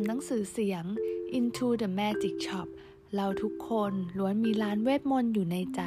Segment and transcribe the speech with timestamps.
[0.00, 0.84] ำหนังสือเสียง
[1.38, 2.68] Into the Magic Shop
[3.14, 5.82] เราทุกคนล้วนมีร้านเวทมนต์อยู่ในใจ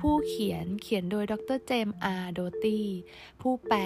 [0.00, 1.58] ผู้เขียนเขียนโดยดร.
[1.66, 2.86] เจมส์อาร์โดตี้
[3.40, 3.80] ผู้แปล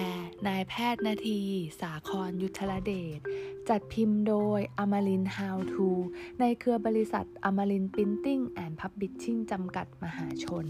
[0.47, 1.39] นายแพทย์นาที
[1.79, 3.19] สาครยุทธลเดช
[3.69, 5.89] จัดพิมพ์โดยอมรินทร์ How to
[6.39, 10.65] ในเครือบริษัทอมรินทร์พริ้นติ้งแอนด์พับลิชชิ่งจำกัดมหาชน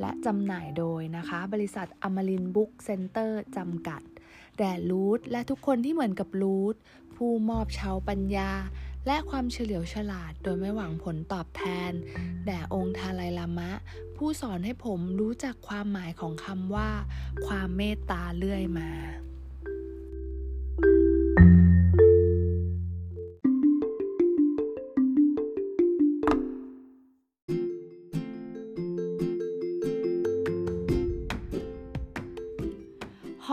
[0.00, 4.02] และจำหน่ายโดยนะคะ บริษัทอมรินทร์บุ๊กเซ็นเตอร์จำกัด
[4.58, 6.76] แด่รูทและทุกคนที่เหมือนกับรูท
[7.18, 8.50] ผู้มอบเชาปัญญา
[9.06, 11.92] และความเฉลียวฉลาดโดยไม่หวังผลตอบแทน
[12.46, 13.70] แด่องค์ทาลายลามะ
[14.16, 16.90] ผู้สอนให้ผมรู้จักความหมายของคำว่า
[17.46, 18.90] ความเมตตาเลื่อยมา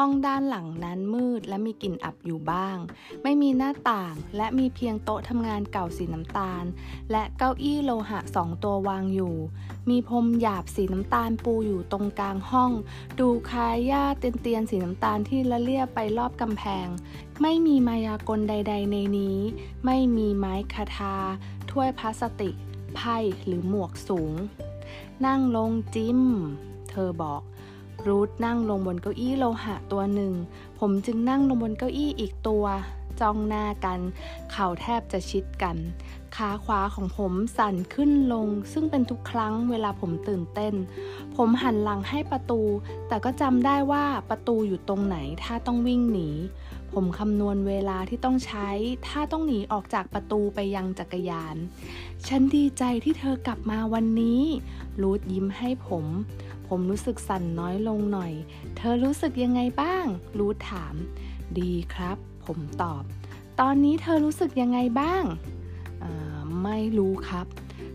[0.05, 2.78] องด้านหลังนั้นมืดและมีกลิ่นอับอยู่บ้าง
[3.23, 6.64] ไม่มีหน้าต่างและมีเพียงโต๊ะทำงานเก่าสีน้ำตาล
[7.11, 9.36] และเก้าอี้โลหะสองตัววางอยู่
[9.89, 12.72] มีพรมหยาบสีน้ำตาลปูอยู่ตรงกลางห้อง
[13.20, 16.88] ดูคล้ายหญ้าเตียนๆสีน้ำตาลที่ละเลียไปรอบกำแพง
[17.42, 19.39] ไม่มีมายากลใด ๆ ในนี้
[19.86, 21.16] ไม่มีไม้คาทา
[21.70, 22.56] ถ้วยพลาสติก
[22.95, 24.33] ไพ่หรือหมวกสูง
[25.26, 26.22] นั่งลงจิ้ม
[26.89, 27.42] เธอบอก
[28.08, 30.34] รูทนั่งลงบนเก้าอี้โลหะตัวหนึ่ง
[30.80, 32.66] ผมจึงนั่งลงบนเก้าอี้อีกตัว
[33.22, 34.00] จ้องหน้ากัน
[34.52, 35.78] เข่าแทบจะชิดกัน
[36.36, 40.73] ขาขวาของผมสั่นขึ้นลง ซึ่งเป็นทุกครั้งเวลาผมตื่นเต้น
[41.36, 42.62] ผมหันหลังให้ประตู
[43.08, 46.30] แต่ก็จำได้ว่าประตูอยู่ตรงไหนถ้าต้องวิ่งหนี
[46.94, 48.70] ผมคำนวณเวลาที่ต้องใช้
[49.08, 51.56] ถ้าต้องหนีออกจากประตูไปยังจักรยาน
[52.28, 54.42] ฉันดีใจที่เธอกลับมาวันนี้
[55.02, 56.06] รูทยิ้มให้ผม
[56.67, 58.33] ผมรู้สึกสั่นน้อยลงหน่อย
[58.77, 60.05] เธอรู้สึกยังไงบ้าง
[60.38, 60.95] รูทถาม
[61.59, 63.03] ดีครับ ผมตอบ
[63.59, 65.23] ตอนนี้เธอรู้สึกยังไงบ้าง
[66.04, 67.48] อ่าไม่รู้ครับ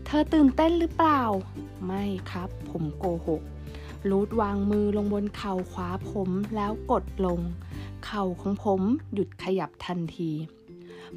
[0.05, 1.21] เธอตื่นเต้นหรือเปล่า
[1.85, 3.41] ไม่ครับ ผมโกหก
[4.09, 7.39] รูทวางมือลงบนเข่าขวาผมแล้วกดลง
[8.05, 8.81] เข่าของผม
[9.13, 10.31] หยุดขยับทันที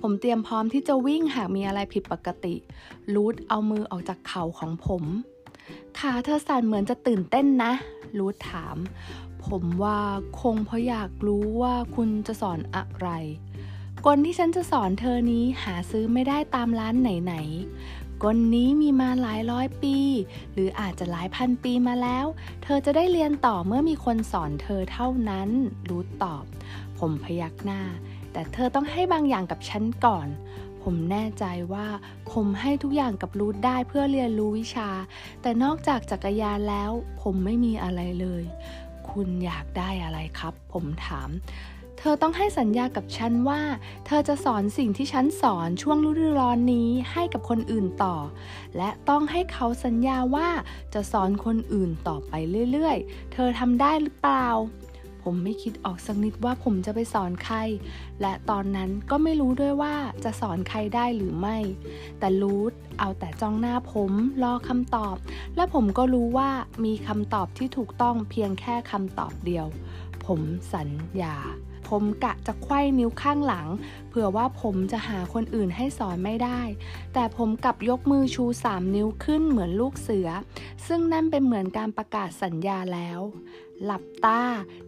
[0.01, 2.55] ผมเตรียมพร้อมที่จะวิ่งหากมีอะไรผิดปกติ
[3.15, 5.05] รูทเอามือออกจากเข่าของผม
[5.99, 7.73] ขาเธอสั่นเหมือนจะตื่นเต้นนะ
[8.19, 8.77] รูทถาม
[9.47, 10.01] ผมว่า
[10.41, 13.09] คงเพราะอยากรู้ว่าคุณจะสอนอะไร
[14.07, 19.97] กลที่ฉันจะสอนเธอนี้หาซื้อไม่ได้ตามร้านไหนๆกลนี้มีมาหลายร้อยปี
[20.53, 22.27] หรืออาจจะหลายพันปีมาแล้ว
[22.63, 25.49] เธอจะได้เรียนต่อเมื่อมีคนสอนเธอเท่านั้น
[25.89, 26.45] รูทตอบ
[26.99, 27.81] ผมพยักหน้า
[28.33, 30.29] แต่เธอต้องให้บางอย่างกับฉันก่อน
[30.85, 31.87] ผมแน่ใจว่า
[32.33, 34.91] ผมให้ทุกอย่างกับรูทได้เพื่อเรียนรู้วิชา
[35.43, 36.91] แต่นอกจากจักรยานแล้ว
[37.23, 38.45] ผมไม่มีอะไรเลย
[39.11, 41.29] คุณอยากได้อะไรครับ ผมถาม
[41.99, 43.63] เธอต้องให้สัญญากับฉันว่า
[44.07, 48.17] เธอจะสอนสิ่งที่ฉันสอนช่วงฤดูร้อนนี้ให้กับคนอื่นต่อ
[48.77, 50.49] และต้องให้เขาสัญญาว่า
[50.95, 52.33] จะสอนคนอื่นต่อไป
[52.73, 54.47] เรื่อยๆ เธอทำได้หรือเปล่า
[55.25, 57.59] ผมไม่คิดออกสักนิดว่าผมจะไปสอนใคร
[58.21, 61.59] และตอนนั้นก็ไม่รู้ด้วยว่าจะสอนใครได้หรือไม่
[62.19, 64.13] แต่รูทเอาแต่จ้องหน้าผม
[64.43, 65.17] รอคำตอบ
[65.57, 66.51] และผมก็รู้ว่า
[66.85, 69.67] มีคำตอบที่ถูกต้องเพียงแค่คำตอบเดียว
[70.27, 70.41] ผม
[70.73, 70.89] สัญ
[71.23, 71.37] ญา
[71.89, 73.69] ผมกะจะไขว้นิ้วข้างหลัง
[74.09, 76.61] เผื่อว่าผมจะหาคนอื่นให้สอนไม่ได้
[77.15, 80.29] แต่ผมกลับยกมือชูสามนิ้วขึ้นเหมือนลูกเสือ
[80.87, 83.21] ซึ่งนั่นเป็นเหมือนการประกาศสัญญาแล้ว
[83.85, 84.43] หลับตา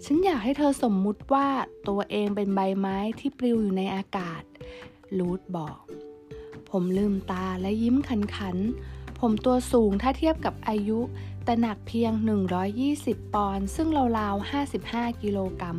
[0.04, 1.48] ฉันอยากให้เธอสมมุติว่า
[1.88, 4.42] ตัวเองเป็นใบไม้ที่ปลิวอยู่ในอากาศ
[5.18, 5.80] รูทบอก
[6.70, 11.00] ผมลืมตาและยิ้มขันขันๆผมตัวสูงถ้าเทียบกับอายุ
[11.44, 12.12] แต่หนักเพียง
[12.72, 13.88] 120 ปอนด์ ซึ่ง
[14.18, 14.50] ราวๆ
[14.82, 15.78] 55 กิโลกรัม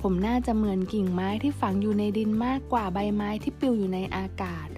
[0.00, 4.68] ผมน่าจะเหมือนกิ่งไม้ที่ฝังอยู่ในดินมากกว่าใบไม้ที่ปลิวอยู่ในอากาศ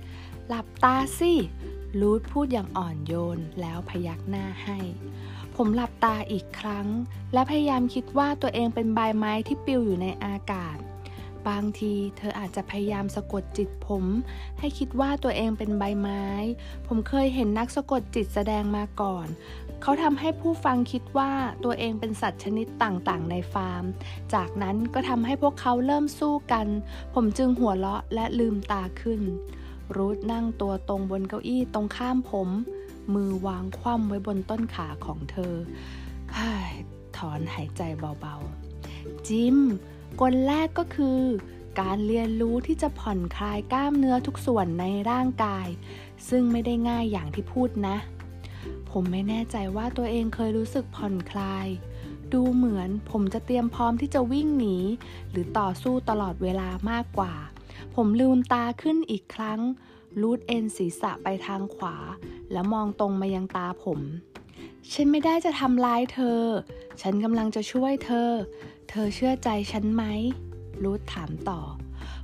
[0.49, 1.35] หลับตาสิ
[2.01, 4.79] รูทพูดอย่างอ่อนโยนแล้วพยักหน้าให้
[5.57, 6.87] ผมหลับตาอีกครั้ง
[7.33, 10.77] และพยายามคิดว่าตัวเองเป็นใบไม้ที่ปลิวอยู่ในอากาศ
[11.49, 14.05] บางทีเธออาจจะพยายามสะกดจิตผม
[14.59, 16.25] ให้คิดว่าตัวเองเป็นใบไม้
[16.87, 19.27] ผมเคยเห็นนักสะกดจิตแสดงมาก่อน
[19.83, 21.33] เขาทำให้ผู้ฟังคิดว่า
[21.65, 23.85] ตัวเองเป็นสัตว์ชนิดต่างๆ ในฟาร์ม
[24.35, 26.67] จากนั้นก็ทำให้พวกเขาเริ่มสู้กัน
[27.15, 29.21] ผมจึงหัวเราะและลืมตาขึ้น
[29.97, 32.49] รูทนั่งตัวตรงบนเก้าอี้ตรงข้ามผม
[33.15, 35.55] มือวางคว่ำไว้บนต้นขาของเธอ
[37.17, 37.83] ถอนหายใจ
[38.21, 39.59] เบาๆ จิม
[40.21, 41.21] กลแรกก็คือ
[41.81, 45.67] การเรียนรู้ที่จะผ่อนคลายกล้ามเนื้อทุกส่วนในร่างกาย
[46.29, 47.97] ซึ่งไม่ได้ง่ายอย่างที่พูดนะ
[48.91, 51.67] ผมไม่แน่ใจว่าตัวเองเคยรู้สึกผ่อนคลาย
[52.33, 54.77] ดูเหมือนผมจะเตรียมพร้อมที่จะวิ่งหนี
[55.31, 57.35] หรือต่อสู้ตลอดเวลามากกว่า
[57.95, 59.61] ผมลืมตาขึ้นอีกครั้ง
[60.21, 61.97] รูดเอ็นศีรษะไปทางขวา
[62.53, 64.01] แล้วมองตรงมายังตาผม
[64.93, 66.41] ฉันไม่ได้จะทำร้ายเธอ
[67.01, 68.31] ฉันกำลังจะช่วยเธอ
[68.91, 70.05] เธอเชื่อใจฉันไหม
[70.85, 71.61] รูดถามต่อ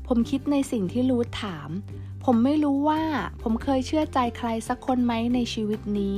[0.07, 1.71] ผมคิดในสิ่งที่รูดถาม
[2.25, 3.03] ผมไม่รู้ว่า
[3.43, 6.17] ผมเคยเชื่อใจใครสักคนไหมในชีวิตนี้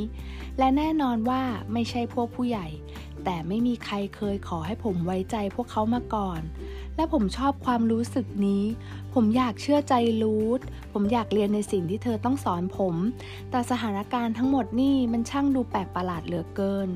[0.59, 1.43] และแน่นอนว่า
[1.73, 2.67] ไม่ใช่พวกผู้ใหญ่
[3.25, 6.41] แต่ไม่มีใครเคยขอให้ผมไว้ใจพวกเขามาก่อน
[6.97, 8.65] และผมชอบความรู้สึกนี้
[9.15, 10.61] ผมอยากเชื่อใจรูท
[10.93, 12.95] ผมอยากเรียนในสิ่งที่เธอต้องสอนผม
[13.51, 16.89] แต่สถานการณ์ทั้งหมดนี่มันช่างดูแปลกประหลาดเหลือเกิน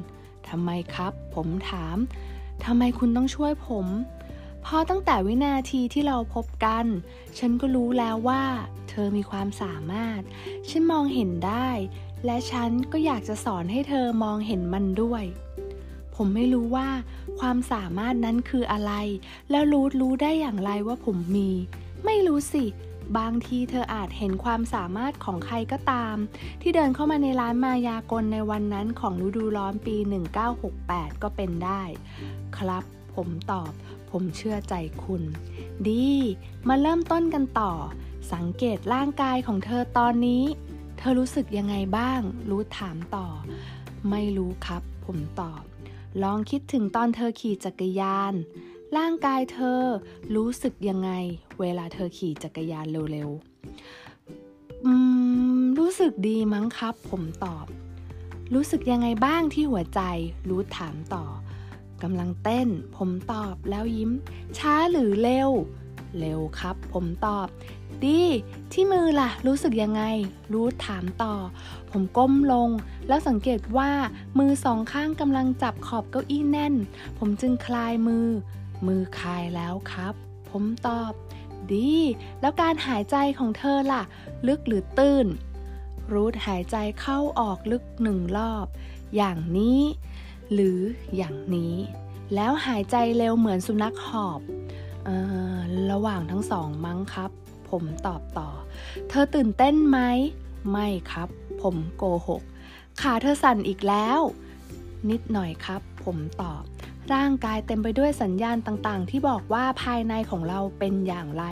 [0.49, 1.97] ทำไมครับ ผมถาม
[2.65, 3.87] ทำไมคุณต้องช่วยผม
[4.63, 6.85] เพราะตั้งแต่วินาทีที่เราพบกัน
[7.39, 8.43] ฉันก็รู้แล้วว่า
[8.89, 10.21] เธอมีความสามารถ
[10.69, 11.71] ฉันมองเห็นได้
[12.25, 15.25] และฉันก็อยากจะสอนให้เธอมองเห็นมันด้วย
[16.19, 16.89] ผมไม่รู้ว่า
[17.41, 18.93] ความสามารถนั้นคืออะไร
[19.51, 21.51] แล้วรู้รู้ได้อย่างไรว่าผมมี
[22.05, 22.65] ไม่รู้สิ
[23.19, 26.17] บางทีเธออาจเห็นความสามารถของใครก็ตาม
[26.63, 29.97] ที่เดินเข้ามาในร้านมายากลในวันนั้นของฤดูร้อนปี
[30.59, 31.83] 1968 ก็เป็นได้
[32.57, 33.73] ครับ ผมตอบ
[34.11, 35.23] ผมเชื่อใจคุณ
[35.89, 36.09] ดี
[36.69, 37.73] มาเริ่มต้นกันต่อ
[38.33, 40.45] สังเกตร่างกายของเธอตอนนี้
[40.99, 43.27] เธอรู้สึกยังไงบ้าง รู้ถามต่อ
[44.11, 45.63] ไม่รู้ครับ ผมตอบ
[46.23, 48.35] ลองคิดถึงตอนเธอขี่จักรยาน
[48.97, 49.83] ร่างกายเธอ
[50.35, 51.11] รู้สึกยังไง
[51.61, 54.93] เวลาเธอขี่จักรยานเร็วๆอื
[55.59, 57.67] มรู้สึกดีมั้งครับ ผมตอบ
[58.55, 60.01] รู้สึกยังไงบ้างที่หัวใจ
[60.49, 61.25] รู้ถามต่อ
[62.03, 64.11] กำลังเต้น ผมตอบแล้วยิ้ม
[64.59, 65.51] ช้าหรือเร็ว
[66.19, 67.49] เร็วครับ ผมตอบ
[68.07, 68.23] ดี
[68.73, 70.03] ที่มือล่ะ รู้สึกยังไง
[70.53, 71.35] รู้ถามต่อ
[71.91, 72.71] ผมก้มลง
[73.09, 73.91] แล้วสังเกตว่า
[74.39, 76.75] มือสองข้างกำลังจับขอบเก้าอี้แน่น
[77.19, 78.27] ผมจึงคลายมือ
[78.87, 80.15] มือคลายแล้วครับ
[80.51, 81.13] ผมตอบ
[81.73, 81.93] ดี
[82.41, 84.03] แล้วการหายใจของเธอล่ะ
[84.49, 85.27] ลึกหรือตื้น
[86.13, 88.67] รูทหายใจเข้าออกลึกหนึ่งรอบ
[89.17, 89.81] อย่างนี้
[90.53, 90.79] หรือ
[91.17, 91.75] อย่างนี้
[92.35, 94.41] แล้วหายใจเร็วเหมือนสุนัขหอบ
[95.09, 95.11] อ
[95.55, 95.59] อ
[95.93, 97.31] ระหว่างทั้งสองมั้งครับ
[97.71, 98.49] ผมตอบต่อ
[99.09, 99.99] เธอตื่นเต้นไหม
[100.71, 101.29] ไม่ครับ
[101.63, 102.43] ผมโกหก
[103.01, 104.21] ขาเธอสั่นอีกแล้ว
[105.11, 106.63] นิดหน่อยครับ ผมตอบ
[107.15, 111.45] ร่างกายเต็มไปด้วยสัญญาณต่างๆ ที่บอกว่าภายในของเราเป็นอย่างไร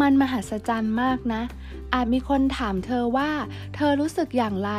[0.00, 1.42] มันมหัศจรรย์มากนะ
[1.94, 3.30] อาจมีคนถามเธอว่า
[3.74, 4.70] เธอรู้สึกอย่างไร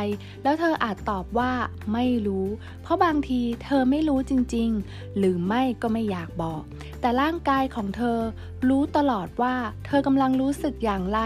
[0.42, 1.52] แล้วเธออาจตอบว่า
[1.92, 2.46] ไม่รู้
[2.82, 6.62] เพราะบางทีเธอไม่รู้จริง ๆ หรือไม่ก็ไม่อยากบอก
[7.00, 8.18] แต่ร่างกายของเธอ
[8.68, 9.54] รู้ตลอดว่า
[9.86, 11.20] เธอกำลังรู้สึกอย่างไร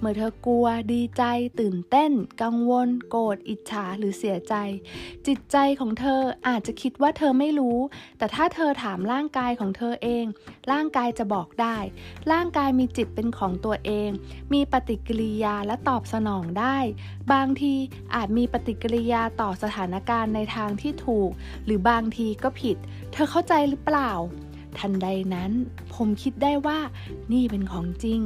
[0.00, 1.22] เมื่อเธอกลัว ดีใจ
[1.60, 2.12] ตื่นเต้น
[2.42, 4.54] กังวล โกรธ อิจฉา หรือเสียใจ
[5.26, 7.78] จิตใจของเธออาจจะคิดว่าเธอไม่รู้
[8.18, 10.24] แต่ถ้าเธอถามร่างกายของเธอเอง
[10.72, 11.76] ร่างกายจะบอกได้
[12.32, 14.10] ร่างกายมีจิตเป็นของตัวเอง
[14.52, 16.76] มีปฏิกิริยาและตอบสนองได้
[17.32, 17.74] บางที
[18.14, 21.30] อาจมีปฏิกิริยาต่อสถานการณ์ในทางที่ถูก
[21.64, 22.76] หรือบางทีก็ผิด
[23.12, 24.12] เธอเข้าใจหรือเปล่า
[24.78, 25.52] ทันใดนั้น
[25.94, 26.78] ผมคิดได้ว่า
[27.32, 28.20] นี่เป็นของจริง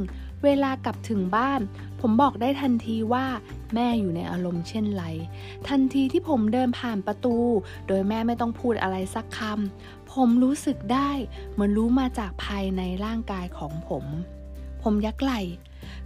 [0.44, 1.60] เวลากลับถึงบ้าน
[2.00, 3.26] ผมบอกได้ทันทีว่า
[3.74, 5.04] แม่อยู่ในอารมณ์เช่นไร
[5.68, 7.36] ทันทีที่ผมเดินผ่านประตู
[7.86, 11.10] โดยแม่ไม่ต้องพูดอะไรสักคำผมรู้สึกได้
[11.52, 14.04] เหมือนรู้มาจากภายในร่างกายของผม
[14.84, 15.40] ผมยักไหล่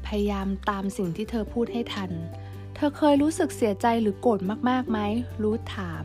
[0.06, 2.11] พยายามตามสิ่งที่เธอพูดให้ทัน
[2.75, 4.99] เธอเคยรู้สึกเสียใจหรือโกรธมากๆไหม
[5.42, 6.04] รู้ถาม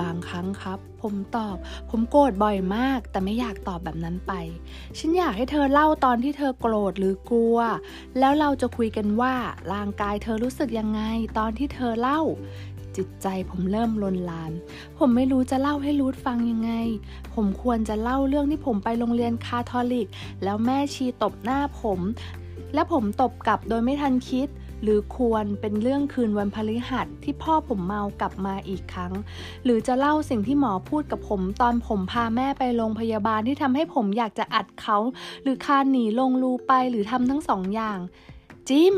[0.00, 1.56] บางครั้งครับ ผมตอบ
[1.90, 4.32] ผมโกรธบ่อยมาก แต่ไม่อยากตอบแบบนั้นไป
[4.98, 7.58] ฉันอยากให้เธอเล่าตอนที่เธอโกรธหรือกลัว
[8.18, 9.34] แล้วเราจะคุยกันว่า
[9.72, 11.02] ร่างกายเธอรู้สึกยังไง
[11.38, 12.20] ตอนที่เธอเล่า
[13.00, 14.52] จิตใจผมเริ่มลนลาน
[14.98, 16.72] ผมไม่รู้จะเล่าให้รูทฟังยังไง
[17.34, 20.08] ผมควรจะเล่าเรื่องที่ผมไปโรงเรียนคาทอลิก
[20.44, 22.00] แล้วแม่ชีตบหน้าผม
[22.74, 24.48] และผมตบกลับโดยไม่ทันคิด
[24.82, 29.12] หรือควรเป็นเรื่องคืนวันพฤหัสที่พ่อผมเมากลับมาอีกครั้ง
[29.64, 34.98] หรือจะเล่าสิ่งที่หมอพูดกับผม ตอนผมพาแม่ไปโรงพยาบาลที่ทำให้ผมอยากจะอัดเขา
[35.42, 37.98] หรือคานหนีลงรูไปหรือทำทั้งสองอย่าง
[38.68, 38.94] จิม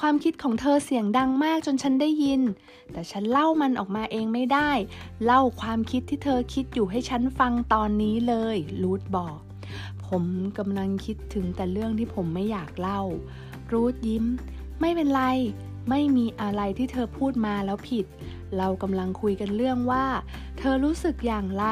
[0.00, 2.42] ความคิดของเธอเสียงดังมากจนฉันได้ยิน
[2.92, 4.70] แต่ฉันเล่ามันออกมาเองไม่ได้
[5.24, 9.38] เล่าความคิดที่เธอคิดอยู่ให้ฉันฟังตอนนี้เลย รูทบอก
[10.06, 10.24] ผม
[10.58, 13.02] กำลังคิดถึงแต่เรื่องที่ผมไม่อยากเล่า
[13.72, 14.24] รูทยิ้ม
[14.80, 15.22] ไม่เป็นไร
[15.90, 18.06] ไม่มีอะไรที่เธอพูดมาแล้วผิด
[18.56, 20.06] เรากำลังคุยกันเรื่องว่า
[20.58, 21.66] เธอรู้สึกอย่างไร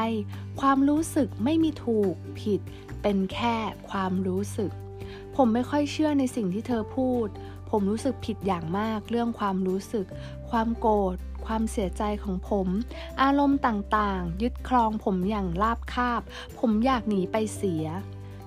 [0.59, 2.61] ความรู้สึกไม่มีถูกผิด
[3.01, 3.55] เป็นแค่
[3.89, 4.71] ความรู้สึก
[5.35, 7.27] ผมไม่ค่อยเชื่อในสิ่งที่เธอพูด
[7.69, 10.05] ผมรู้สึกผิดอย่างมากเรื่องความรู้สึก
[10.49, 11.15] ความโกรธ
[11.45, 12.67] ความเสียใจของผม
[13.21, 16.21] อารมณ์ต่างๆ ยึดครองผมอย่างราบคาบ
[16.59, 17.85] ผมอยากหนีไปเสีย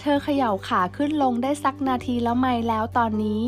[0.01, 3.43] เธอเขย่าขาขึ้นลงได้สักนาทีแล้วไม่แล้วตอนนี้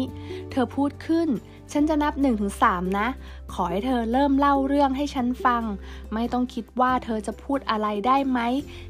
[0.51, 1.29] เธอพูดขึ้น
[1.73, 2.65] ฉันจะนับ1นถึงส
[2.99, 3.09] นะ
[3.53, 5.63] ขอให้เธอเริ่มเล่าเรื่องให้ฉันฟัง
[6.15, 8.41] ไม่ต้องคิดว่าเธอจะพูดอะไรได้ไหม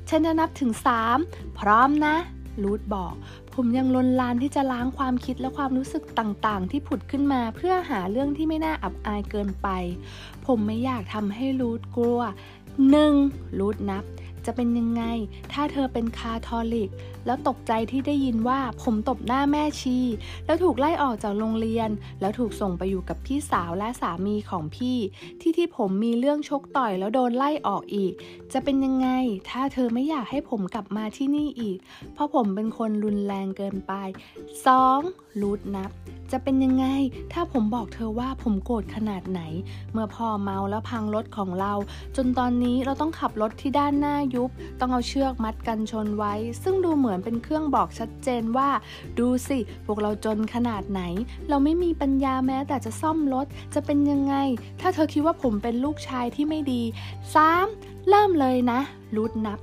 [0.08, 1.18] ฉันจะนับถึงสาม
[1.58, 2.16] พร้อมนะ
[2.62, 3.14] ลูดบอก
[3.54, 9.68] ผมยังลนลานที่จะล้างความคิดและความรู้สึกต่างๆ ที่ผุดขึ้นมาเพื่อหาเรื่องที่ไม่น่าอับอายเกินไป
[10.46, 12.20] ผมไม่อยากทำให้รูทกลัว
[12.90, 13.14] หนึ่ง
[13.58, 14.04] ลูทนับ
[14.46, 15.02] จะเป็นยังไง
[15.52, 16.90] ถ้าเธอเป็นคาทอลิก
[17.26, 19.98] แล้วตกใจที่ได้ยินว่าผมตบหน้าแม่ชี
[20.46, 24.98] แล้วถูกไล่ออกจากโรงเรียน แล้วถูกส่งไปอยู่กับพี่สาวและสามีของพี่
[25.40, 28.12] ที่ที่ผมมีเรื่องชกต่อยแล้วโดนไล่ออกอีก
[28.52, 29.08] จะเป็นยังไง
[29.50, 31.78] ถ้าเธอไม่อยากให้ผมกลับมาที่นี่อีก
[32.14, 33.92] เพราะผมเป็นคนรุนแรงเกินไป
[34.68, 35.40] 2.
[35.40, 35.90] ลูดนับ
[36.32, 36.86] จะเป็นยังไง
[37.32, 39.40] ถ้าผมบอกเธอว่าผมโกรธขนาดไหน
[39.92, 41.72] เมื่อพ่อเมาแล้วพังรถของเรา
[42.16, 48.68] จนตอนนี้เราต้องขับรถที่ด้านหน้ายุบ ต้องเอาเชือกมัดกันชนไว้ ซึ่งดูเหมือนเป็นเครื่องบอกชัดเจนว่า
[49.18, 51.02] ดูสิ พวกเราจนขนาดไหน
[51.48, 54.34] เราไม่มีปัญญาแม้แต่จะซ่อมรถ จะเป็นยังไง
[54.80, 56.82] ถ้าเธอคิดว่าผมเป็นลูกชายที่ไม่ดี
[57.44, 58.08] 3.
[58.08, 58.80] เริ่มเลยนะ
[59.16, 59.58] รูดนับ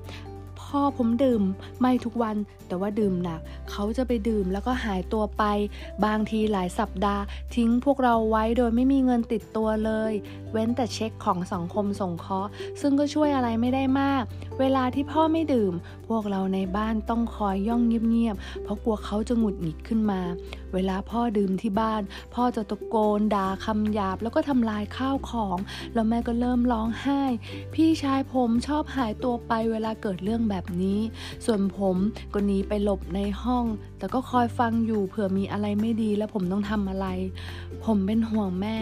[0.68, 1.44] พ่อผมดื่ม
[1.82, 2.36] ไม่ทุกวัน
[2.68, 5.44] แต่ว่าดื่มหนัก เขาจะไปดื่มแล้วก็หายตัวไป
[6.06, 7.24] บางทีหลายสัปดาห์
[7.56, 10.14] ทิ้งพวกเราไว้โดยไม่มีเงินติดตัวเลย
[10.52, 12.50] เว้นแต่เช็คของสังคมสงเคราะห์
[12.82, 14.24] ซึ่งก็ช่วยอะไรไม่ได้มาก
[14.60, 15.74] เวลาที่พ่อไม่ดื่ม
[16.08, 20.22] พวกเราในบ้านต้องคอยย่องเงียบๆ เพราะกลัวเขาจะหงุดหงิดขึ้นมา
[20.74, 22.02] เวลาพ่อดื่มที่บ้าน
[22.34, 25.58] พ่อจะตะโกนด่าคำหยาบแล้วก็ทำลายข้าวของ
[25.94, 27.22] แล้วแม่ก็เริ่มร้องไห้
[27.74, 31.00] พี่ชายผมชอบหายตัวไปเวลาเกิดเรื่องแบบนี้
[31.46, 31.96] ส่วนผม
[32.34, 33.66] ก็หนีไปหลบในห้อง
[33.98, 37.08] แต่ก็คอยฟังอยู่เผื่อมีอะไรไม่ดีแล้วผมต้องทำอะไร
[37.86, 38.78] ผมเป็นห่วงแม่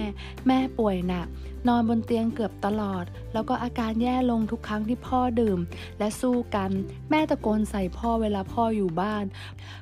[0.48, 1.28] แม่ป่วยหนัก
[1.68, 5.60] นอนบนเตียงเกือบตลอด แล้วก็อาการแย่ลงทุกครั้งที่พ่อดื่ม
[6.00, 6.72] และสู้กัน
[7.10, 9.26] แม่ตะโกนใส่พ่อเวลาพ่ออยู่บ้าน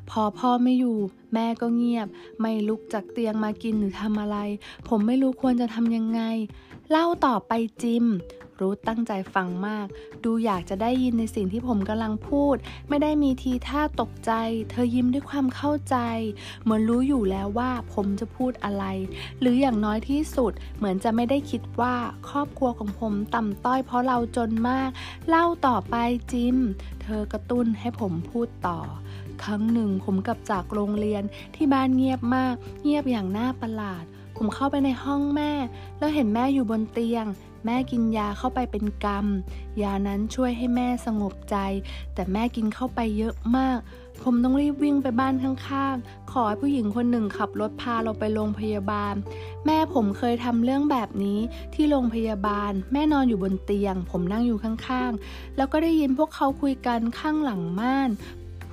[0.10, 0.98] พอพ่อไม่อยู่
[1.34, 2.08] แม่ก็เงียบ
[2.40, 4.38] ไม่ลุกจากเตียงมากินหรือทำอะไร
[4.88, 6.22] ผมไม่รู้ควรจะทำยังไง
[6.90, 8.06] เล่าต่อไปจิม
[8.63, 9.88] รูทตั้งใจฟังมาก
[10.24, 12.55] ดูอยากจะได้ยินในสิ่งที่ผมกำลังพูด
[12.89, 14.32] ไม่ได้มีทีท่าตกใจ
[14.70, 15.98] เธอยิ้มด้วยความเข้าใจ
[16.63, 18.86] เหมือนรู้อยู่แล้วว่าผมจะพูดอะไร
[19.39, 21.96] หรืออย่างน้อยที่สุด เหมือนจะไม่ได้คิดว่า
[22.29, 24.89] ครอบครัวของผมต่ำต้อยเพราะเราจนมาก
[25.29, 25.96] เล่าต่อไป
[26.32, 26.58] จิม
[27.03, 28.79] เธอกระตุ้นให้ผมพูดต่อ
[29.43, 31.24] ครั้งหนึ่งผมกลับจากโรงเรียน
[31.55, 34.03] ที่บ้านเงียบมาก เงียบอย่างน่าประหลาด
[34.38, 35.51] ผมเข้าไปในห้องแม่
[35.98, 37.25] แล้วเห็นแม่อยู่บนเตียง
[37.65, 39.25] แม่กินยาเข้าไปเป็นกรรม
[39.82, 41.58] ยานั้นช่วยให้แม่สงบใจ
[42.13, 43.79] แต่แม่กินเข้าไปเยอะมาก
[44.24, 49.13] ผมต้องรีบวิ่งไปบ้านข้างๆ ขอให้ผู้หญิงคนหนึ่งขับรถพาเราไปโรงพยาบาล
[49.65, 51.39] แม่ผมเคยทำเรื่องแบบนี้
[51.74, 58.10] ที่โรงพยาบาล แม่นอนอยู่บนเตียง ผมนั่งอยู่ข้างๆ แล้วก็ได้ยินพวกเขาคุยกันข้างหลังม่าน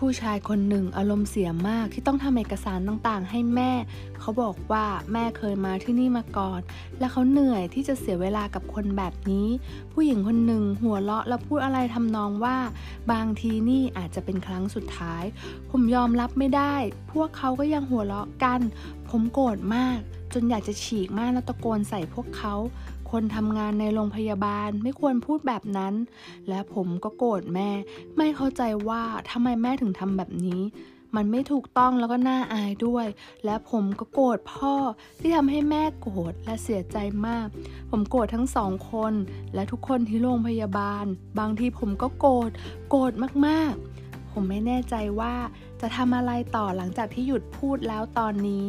[0.05, 3.73] ผู้ชายคนหนึ่งอารมณ์เสียมากที่ต้องทำเอกสารต่างๆ ให้แม่
[4.21, 6.61] เขาบอกว่าแม่เคยมาที่นี่มาก่อน
[6.99, 9.49] และเขาเหนื่อยที่จะเสียเวลากับคนแบบนี้
[9.93, 12.57] ผู้หญิงคนหนึ่งหัวเราะแล้วพูดอะไรทำนองว่า
[13.13, 15.25] บางทีนี่อาจจะเป็นครั้งสุดท้าย
[15.71, 16.75] ผมยอมรับไม่ได้
[17.13, 18.61] พวกเขาก็ยังหัวเราะกัน
[19.09, 19.99] ผมโกรธมาก
[20.33, 22.55] จนอยากจะฉีกมากแล้วตะโกนใส่พวกเขา
[23.11, 25.95] คนทำงานในโรงพยาบาลไม่ควรพูดแบบนั้น
[26.49, 27.71] และผมก็โกรธแม่
[28.17, 30.63] ไม่เข้าใจว่าทำไมแม่ถึงทำแบบนี้
[31.17, 33.07] มันไม่ถูกต้องแล้วก็น่าอายด้วย
[33.45, 34.75] และผมก็โกรธพ่อ
[35.19, 37.47] ที่ทำให้แม่โกรธและเสียใจมาก
[37.91, 39.15] ผมโกรธทั้งสองคน
[39.55, 41.05] และทุกคนที่โรงพยาบาล
[41.39, 42.51] บางทีผมก็โกรธ
[42.91, 43.13] โกรธ
[43.47, 45.35] มากๆ ผมไม่แน่ใจว่า
[45.81, 48.67] จะทำอะไรต่อหลังจากที่หยุดพูดแล้วตอนนี้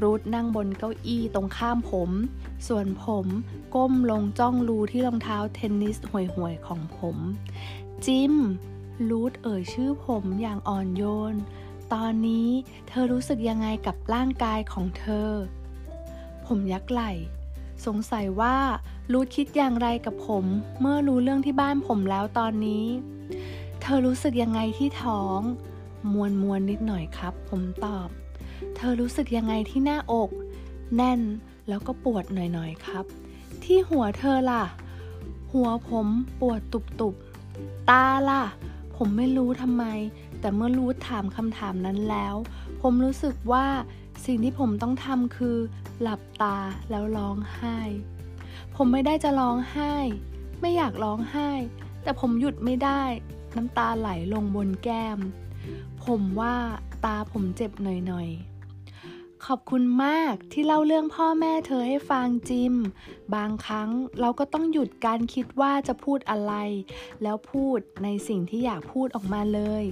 [0.00, 2.10] รูทนั่งบนเก้าอี้ตรงข้ามผม
[2.68, 3.26] ส่วนผม
[3.74, 7.16] ก้มลงจ้องรูที่รองเท้าเทนนิสห่วยๆของผม
[8.04, 8.34] จิม
[9.08, 11.02] รูทเอ่ยชื่อผมอย่างอ่อนโย
[11.32, 11.34] น
[11.92, 12.48] ตอนนี้
[12.88, 15.30] เธอรู้สึกยังไงกับร่างกายของเธอ
[16.46, 17.12] ผมยักไหล่
[17.86, 18.56] สงสัยว่า
[19.12, 20.44] รูทคิดอย่างไรกับผม
[20.80, 22.84] เมื่อรู้เรื่องที่บ้านผมแล้วตอนนี้
[23.82, 25.40] เธอรู้สึกยังไงที่ท้อง
[26.12, 28.08] มวนมวนนิดหน่อยครับ ผมตอบ
[28.76, 30.30] เธอรู้สึกยังไงที่หน้าอก
[30.96, 31.20] แน่น
[31.68, 33.04] แล้วก็ปวดหน่อยๆครับ
[33.64, 34.64] ที่หัวเธอล่ะ
[35.52, 36.06] หัวผม
[36.40, 38.44] ปวดตุบๆ ตาล่ะ
[38.96, 39.84] ผมไม่รู้ทำไม
[40.40, 42.34] แต่เมื่อรู้ถามคำถามนั้นแล้ว
[42.80, 43.66] ผมรู้สึกว่า
[44.24, 45.56] สิ่งที่ผมต้องทำคือ
[46.00, 46.56] หลับตา
[46.90, 47.78] แล้วร้องไห้
[48.76, 49.94] ผมไม่ได้จะร้องไห้
[50.60, 51.50] ไม่อยากร้องไห้
[52.02, 53.02] แต่ผมหยุดไม่ได้
[53.56, 55.18] น้ำตาไหลลงบนแก้ม
[56.04, 56.56] ผมว่า
[57.04, 62.74] ตาผมเจ็บหน่อยๆ ขอบคุณมากที่เล่าเรื่องพ่อแม่เธอให้ฟังจิม
[63.34, 63.88] บางครั้ง
[64.20, 66.54] เราก็ต้องหยุดการคิดว่าจะพูดอะไร
[67.22, 69.84] แล้วพูดในสิ่งที่อยากพูดออกมาเลย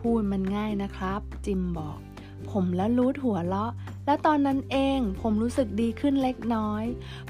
[0.00, 1.98] พูดมันง่ายนะครับ จิมบอก
[2.50, 3.72] ผมและรูทหัวเลาะ
[4.06, 6.84] และตอนนั้นเองผมรู้สึกดีขึ้นเล็กน้อย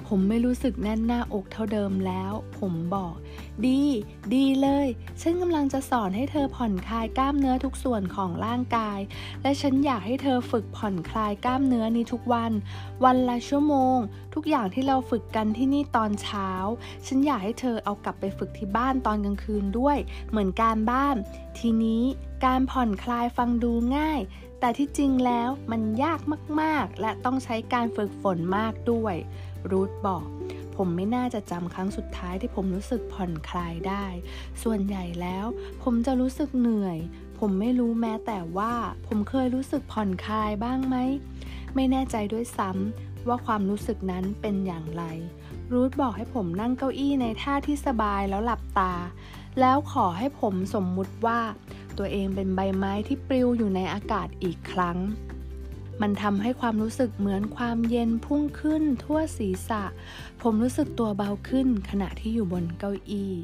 [0.07, 3.15] ผมไม่รู้สึกแน่นหน้าอกเท่าเดิมแล้ว ผมบอก
[3.67, 3.83] ดี
[4.35, 4.87] ดีเลย
[5.21, 9.01] ฉันกำลังจะสอนให้เธอผ่อนคลายกล้ามเนื้อทุกส่วนของร่างกาย
[9.43, 12.53] และฉันอยากให้เธอฝึกผ่อนคลายกล้ามเนื้อนี้ทุกวัน
[13.05, 13.99] วันละชั่วโมง
[14.35, 16.51] ทุกอย่างที่เราฝึกกันที่นี่ตอนเช้า
[17.07, 19.97] ฉันอยากให้เธอเอากลับไปฝึกที่บ้านตอนกลางคืนด้วย
[20.31, 21.17] เหมือนการบ้าน
[21.59, 22.03] ทีนี้
[22.47, 24.21] การผ่อนคลายฟังดูง่าย
[24.61, 26.21] แต่ที่จริงแล้วมันยาก
[26.61, 29.15] มากๆ และต้องใช้การฝึกฝนมากด้วย
[29.71, 30.27] รูทบอก
[30.77, 34.05] ผมไม่น่าจะจำครั้งสุดท้ายที่ผมรู้สึกผ่อนคลายได้
[34.63, 35.47] ส่วนใหญ่แล้ว
[35.83, 36.99] ผมจะรู้สึกเหนื่อย
[37.39, 38.75] ผมไม่รู้แม้แต่ว่า
[39.07, 40.97] ผมเคยรู้สึกผ่อนคลายบ้างไหม
[41.75, 45.05] ไม่แน่ใจด้วยซ้ำว่าความรู้สึกนั้นเป็นอย่างไร
[45.73, 48.95] รูทบอกให้ผมนั่งเก้าอี้ในท่าที่สบายแล้วหลับตา
[49.61, 51.41] แล้วขอให้ผมสมมุติว่า
[51.99, 54.99] ตัวเองเป็นใบไม้ที่ปลิวอยู่ในอากาศอีกครั้ง
[56.01, 59.85] มันทำให้ความรู้สึกเหมือนความเย็นพุ่งขึ้นทั่วศีรษะ
[60.43, 63.35] ผมรู้สึกตัวเบาขึ้นขณะที่อยู่บนเก้าอี้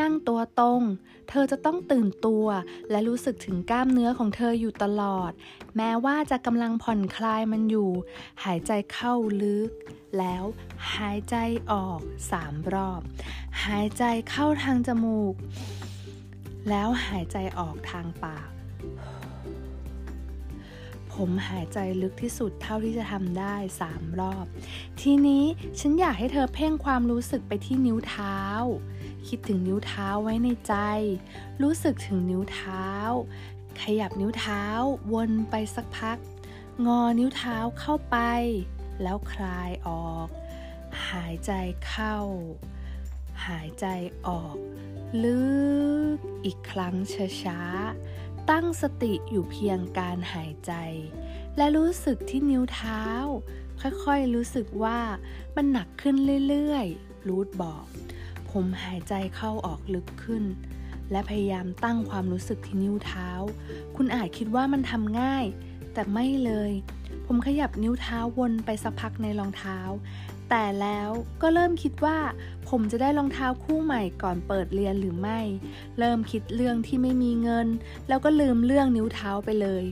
[0.00, 0.82] นั่งตัวตรง
[1.28, 2.46] เธอจะต้องตื่นตัว
[2.90, 5.30] และรู้สึกถึงกล้ามเนื้อของเธออยู่ตลอด
[5.76, 7.90] แม้ว่าจะกำลังผ่อนคลายมันอยู่
[8.44, 9.70] หายใจเข้าลึก
[10.18, 10.44] แล้ว
[10.96, 11.36] หายใจ
[11.72, 13.00] ออกสามรอบ
[13.64, 15.34] หายใจเข้าทางจมูก
[16.68, 18.48] แล้วหายใจออกทางปาก
[21.14, 24.46] ผมหายใจลึกที่สุดเท่าที่จะทำได้สามรอบ
[25.00, 25.44] ทีนี้
[25.78, 28.38] ฉันอยากให้เธอเพ่งความรู้สึกไปที่นิ้วเท้า
[29.28, 30.74] คิดถึงนิ้วเท้าไว้ในใจ
[31.62, 32.86] รู้สึกถึงนิ้วเท้า
[33.80, 34.64] ขยับนิ้วเท้า
[35.12, 36.18] วนไปสักพัก
[36.86, 38.16] งอนิ้วเท้าเข้าไป
[39.02, 40.28] แล้วคลายออก
[41.08, 41.52] หายใจ
[41.86, 42.16] เข้า
[43.46, 43.86] หายใจ
[44.26, 44.56] ออก
[45.24, 45.40] ลึ
[46.14, 46.94] กอีกครั้ง
[47.42, 50.72] ช้าๆ ตั้งสติอยู่เพียงการหายใจ
[51.56, 53.04] และรู้สึกที่นิ้วเท้า
[53.80, 55.00] ค่อยๆรู้สึกว่า
[55.56, 56.16] มันหนักขึ้น
[56.48, 57.84] เรื่อยๆ รูทบอก
[58.50, 60.44] ผมหายใจเข้าออกลึกขึ้น
[61.10, 63.30] และพยายามตั้งความรู้สึกที่นิ้วเท้า
[63.96, 65.44] คุณอาจคิดว่ามันทำง่าย
[65.94, 66.72] แต่ไม่เลย
[67.26, 69.78] ผมขยับนิ้วเท้าวนไปสักพักในรองเท้า
[70.54, 71.10] แต่แล้ว
[71.42, 72.18] ก็เริ่มคิดว่า
[72.68, 75.40] ผมจะได้รองเท้าคู่ใหม่ก่อนเปิดเรียนหรือไม่
[75.98, 77.68] เริ่มคิดเรื่องที่ไม่มีเงิน
[78.08, 79.84] แล้วก็ลืมเรื่องนิ้วเท้าไปเลย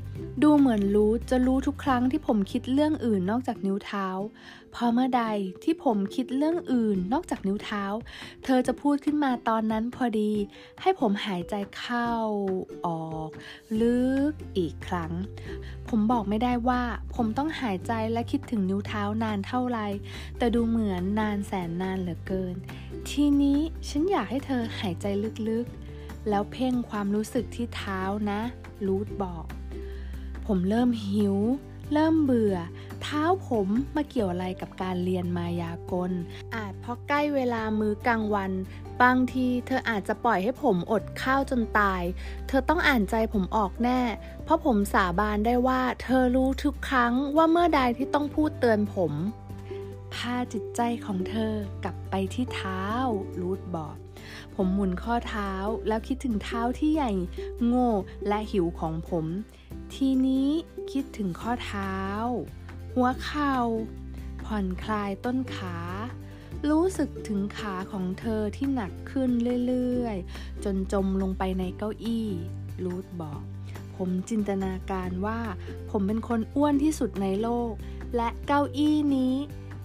[0.42, 4.08] ดูเหมือนรู้จะรู้ทุกครั้งที่ผมคิดเรื่องอื่นนอกจากนิ้วเท้า
[4.74, 5.24] พอเมื่อใด
[5.64, 7.84] ที่ผมคิดเรื่องอื่นนอกจากนิ้วเท้า
[8.44, 10.32] เธอจะพูดขึ้นมาตอนนั้นพอดี
[10.80, 12.10] ให้ผมหายใจเข้า
[12.86, 13.30] ออก
[13.80, 15.12] ลึกอีกครั้ง
[15.88, 16.82] ผมบอกไม่ได้ว่า
[17.14, 19.78] ผมต้องหายใจและคิดถึงนิ้วเท้านานเท่าไร
[20.38, 22.54] แต่ดูเหมือนนานแสนนานเหลือเกิน
[23.10, 25.06] ทีนี้ฉันอยากให้เธอหายใจ
[25.48, 28.40] ลึกๆ แล้วเพ่งความรู้สึกที่เท้านะ
[28.86, 29.44] รูทบอก
[30.46, 31.36] ผมเริ่มหิว
[31.92, 32.56] เริ่มเบื่อ
[33.02, 36.12] เท้าผมมาเกี่ยวอะไรกับการเรียนมายากล
[36.54, 38.52] อาจเพราะใกล้เวลามื้อกลางวัน
[39.02, 42.02] บางทีเธออาจจะปล่อยให้ผมอดข้าวจนตาย
[42.48, 44.00] เธอต้องอ่านใจผมออกแน่
[44.44, 49.12] เพราะผมสาบานได้ว่า เธอรู้ทุกครั้งว่าเมื่อใดที่ต้องพูดเตือนผม
[50.14, 51.52] พาจิตใจของเธอ
[51.84, 52.82] กลับไปที่เท้า
[53.40, 53.96] รูทบอก
[54.54, 55.52] ผมหมุนข้อเท้า
[55.88, 57.12] แล้วคิดถึงเท้าที่ใหญ่
[57.66, 57.90] โง่
[58.28, 59.26] และหิวของผม
[59.94, 60.48] ทีนี้
[60.92, 61.94] คิดถึงข้อเท้า
[62.94, 63.56] หัวเข่า
[64.44, 65.76] ผ่อนคลายต้นขา
[66.70, 69.30] รู้สึกถึงขาของเธอที่หนักขึ้น
[69.66, 72.28] เรื่อยๆ จนจมลงไปในเก้าอี้
[72.84, 73.42] รูทบอก
[73.96, 75.40] ผมจินตนาการว่า
[75.90, 77.72] ผมเป็นคนอ้วนที่สุดในโลก
[78.16, 79.34] และเก้าอี้นี้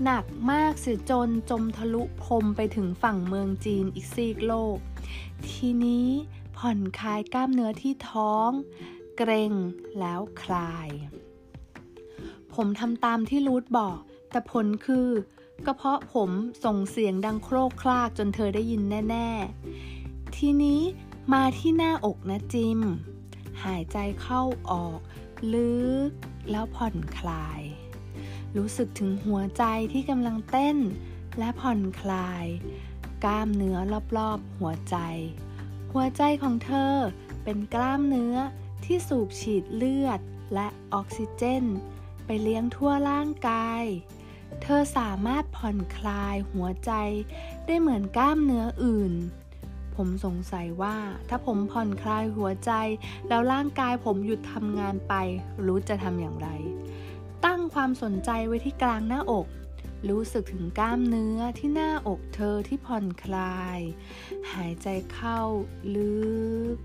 [0.03, 4.77] หนักมากเสียจนจมทะลุพรมไปถึงฝั่งเมืองจีนอีกซีกโลก
[5.49, 6.09] ทีนี้
[6.57, 8.49] ผ่อนคลายกล้ามเนื้อที่ท้อง
[9.17, 9.53] เกรง
[9.99, 10.89] แล้วคลาย
[12.55, 13.97] ผมทำตามที่รูทบอก
[14.31, 15.09] แต่ผลคือ
[15.65, 16.29] ก็เพาะผม
[16.65, 19.29] ส่งเสียงดังโครกคลากจนเธอได้ยินแน่
[19.83, 20.81] ๆ ทีนี้
[21.33, 22.79] มาที่หน้าอกนะจิม
[23.63, 24.99] หายใจเข้าออก
[25.53, 25.75] ลึ
[26.09, 26.11] ก
[26.51, 27.61] แล้วผ่อนคลาย
[28.57, 29.63] รู้สึกถึงหัวใจ
[29.93, 30.77] ที่กำลังเต้น
[31.39, 32.45] และผ่อนคลาย
[33.23, 33.77] กล้ามเนื้อ
[34.17, 34.97] รอบๆ หัวใจ
[35.93, 36.93] หัวใจของเธอ
[37.43, 38.35] เป็นกล้ามเนื้อ
[38.85, 40.19] ที่สูบฉีดเลือด
[40.53, 41.65] และออกซิเจน
[42.25, 43.83] ไปเลี้ยงทั่วร่างกาย
[44.61, 46.91] เธอสามารถผ่อนคลายหัวใจ
[47.65, 49.13] ได้เหมือนกล้ามเนื้ออื่น
[49.95, 50.97] ผมสงสัยว่า
[51.29, 52.71] ถ้าผมผ่อนคลายหัวใจ
[53.27, 55.13] แล้วร่างกายผมหยุดทำงานไป
[55.65, 56.49] รู้จะทำอย่างไร
[57.45, 59.47] ตั้งความสนใจไว้ที่กลางหน้าอก
[60.09, 63.79] รู้สึกถึงกล้ามเนื้อที่หน้าอกเธอที่ผ่อนคลาย
[64.51, 65.41] หายใจเข้า
[65.95, 66.15] ลึ
[66.73, 66.75] ก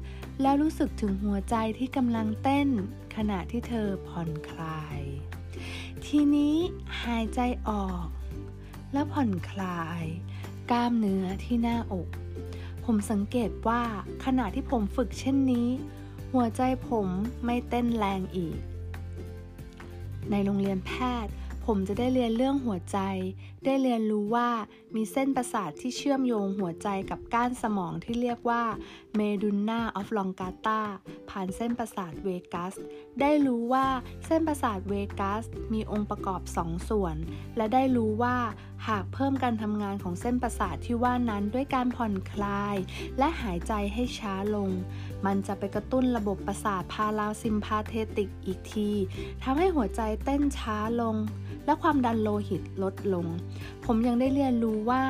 [0.43, 2.69] แล้วรู้สึกถึงหัวใจที่กำลังเต้น
[3.17, 5.01] ขณะที่เธอผ่อนคลาย
[6.07, 6.57] ทีนี้
[7.03, 8.07] หายใจออก
[8.93, 10.05] แล้วผ่อนคลาย
[10.71, 12.09] กล้ามเนื้อที่หน้าอก
[12.85, 13.83] ผมสังเกตว่า
[14.25, 15.69] ขณะที่ผมฝึกเช่นนี้
[16.33, 17.07] หัวใจผม
[17.45, 18.57] ไม่เต้นแรงอีก
[20.31, 20.93] ในโรงเรียนแพ
[21.25, 21.33] ทย์
[21.65, 22.99] ผมจะได้เรียนเรื่องหัวใจ
[23.65, 24.51] ได้เรียนรู้ว่า
[24.95, 28.63] มีเส้นประสาทที่เชื่อมโยงหัวใจกับก้านสมองที่เรียกว่า
[29.15, 30.81] เมดุนนาออฟลองกาตา
[31.31, 32.75] ผ่านเส้นประสาทเวกัส
[33.21, 33.87] ได้รู้ว่า
[34.27, 37.17] เส้นประสาทเวกัส มีองค์ประกอบสองส่วน
[37.57, 38.37] และได้รู้ว่า
[38.89, 42.77] หากเพิ่มการทำงานของเส้นประสาทที่ว่านั้นด้วยการผ่อนคลาย
[43.19, 44.71] และหายใจให้ช้าลง
[45.27, 48.91] มันจะไปกระตุ้นระบบประสาทพาราซิมพาเทติกอีกที
[49.43, 51.17] ทำให้หัวใจเต้นช้าลง
[51.71, 53.27] และความดันโลหิตลดลง
[53.93, 55.03] ผมยังได้เรียนรู้ว่า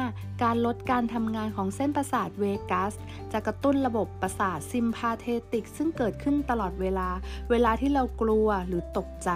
[0.42, 2.92] การลดการทำงานของเส้นประสาทเวกัส
[3.32, 7.08] จะกระตุ้นระบบประสาทซิมพาเทติก ซึ่งเกิดขึ้นตลอดเวลา
[7.50, 9.30] เวลาที่เรากลัวหรือตกใจ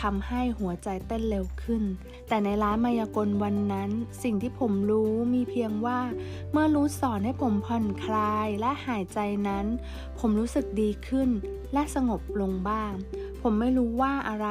[0.00, 1.82] ทำให้หัวใจเต้นเร็วขึ้น
[2.28, 3.90] แต่ในร้านมายากลวันนั้น
[4.22, 6.00] สิ่งที่ผมรู้มีเพียงว่า
[6.52, 9.66] เมื่อรู้สอนให้ผมผ่อนคลายและหายใจนั้น
[10.18, 11.28] ผมรู้สึกดีขึ้น
[11.72, 12.92] และสงบลงบ้าง
[13.42, 14.48] ผมไม่รู้ว่าอะไร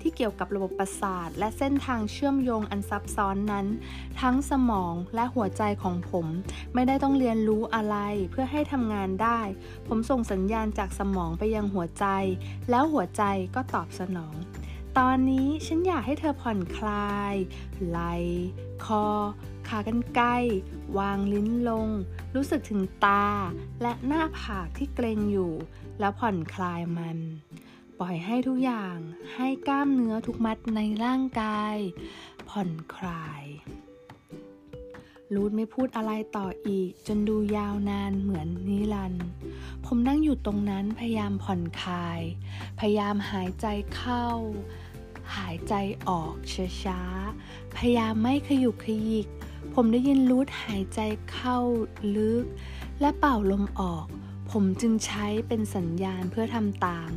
[0.00, 3.65] ที่เกี่ยวกับระบบประสาท และเส้นทางเชื่อมโยงอันซับซ้อนนั้น
[4.20, 6.26] ทั้งสมองและหัวใจของผม
[6.74, 7.96] ไม่ได้ต้องเรียนรู้อะไร
[8.30, 9.40] เพื่อให้ทำงานได้
[9.86, 12.06] ผมส่งสัญญาณจากสมองไปยังหัวใจ
[12.70, 13.22] แล้วหัวใจ
[13.54, 14.34] ก็ตอบสนอง
[14.98, 17.34] ตอนนี้ฉันอยากให้เธอผ่อนคลาย
[17.86, 18.00] ไหล
[18.84, 19.06] คอ
[19.68, 20.22] ขากันไก
[20.98, 21.88] วางลิ้นลง
[22.34, 23.26] รู้สึกถึงตา
[23.82, 25.52] และหน้าผากที่เกรงอยู่
[26.00, 27.18] แล้วผ่อนคลายมัน
[27.98, 28.96] ปล่อยให้ทุกอย่าง
[29.34, 31.76] ให้กล้ามเนื้อทุกมัดในร่างกาย
[32.48, 33.44] ผ่อนคลาย
[35.34, 39.26] รูดไม่พูดอะไรต่ออีก จนดูยาวนานเหมือนนิรันด์
[39.86, 42.20] ผมนั่งอยู่ตรงนั้นพยายามผ่อนคลาย
[42.78, 44.26] พยายามหายใจเข้า
[45.36, 45.74] หายใจ
[46.08, 46.34] ออก
[46.82, 49.28] ช้าๆ พยายามไม่ขยุกขยิก
[49.74, 51.00] ผมได้ยินรูดหายใจ
[51.32, 51.58] เข้า
[52.16, 52.44] ลึก
[53.00, 54.06] และเป่าลมออก
[54.50, 57.10] ผมจึงใช้เป็นสัญญาณเพื่อทำตาม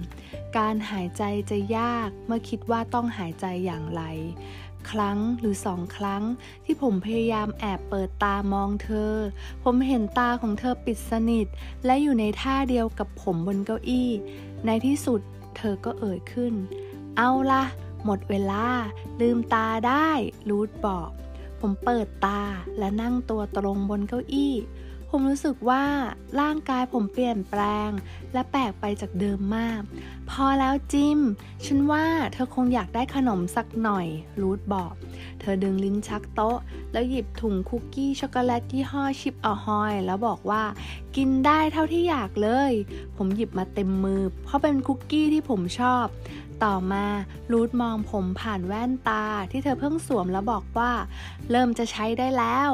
[0.57, 4.03] การหายใจจะยากเมื่อคิดว่าต้องหายใจอย่างไร
[4.91, 6.23] ครั้งหรือสองครั้ง
[6.65, 9.13] ที่ผมพยายามแอบเปิดตามองเธอ
[9.63, 11.47] ผมเห็นตาของเธอปิดสนิท
[11.85, 14.09] และอยู่ในท่าเดียวกับผมบนเก้าอี้
[14.65, 15.21] ในที่สุด
[15.57, 16.53] เธอก็เอ่ยขึ้น
[17.17, 17.63] เอาละ
[18.05, 18.65] หมดเวลา
[19.21, 20.09] ลืมตาได้
[20.49, 21.09] รูดบอก
[21.59, 22.41] ผมเปิดตา
[22.77, 24.53] และนั่งตัวตรงบนเก้าอี้
[25.13, 25.83] ผมรู้สึกว่า
[26.41, 27.89] ร่างกายผมเปลี่ยนแปลง
[28.33, 29.81] และแปลกไปจากเดิมมาก
[30.29, 31.19] พอแล้วจิม
[31.65, 34.07] ฉันว่าเธอคงอยากได้ขนมสักหน่อย
[34.41, 34.93] รูทบอก
[35.39, 36.57] เธอดึงลิ้นชักโต๊ะ
[36.91, 40.63] แล้วหยิบถุงคุกกี้ช็อกโกแลตยี่ห้อชิปอฮอย แล้วบอกว่า
[41.15, 42.71] กินได้เท่าที่อยากเลย
[43.17, 46.05] ผมหยิบมาเต็มมือ เพราะเป็นคุกกี้ที่ผมชอบ
[46.63, 47.05] ต่อมา
[47.51, 50.91] รูทมองผมผ่านแว่นตาที่เธอเพิ่งสวมแล้วบอกว่า
[51.51, 52.71] เริ่มจะใช้ได้แล้ว